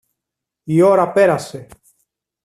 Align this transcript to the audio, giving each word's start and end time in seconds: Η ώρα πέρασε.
Η 0.63 0.81
ώρα 0.81 1.11
πέρασε. 1.11 1.67